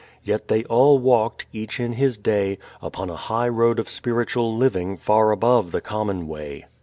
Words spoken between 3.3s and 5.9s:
road of spiritual living far above the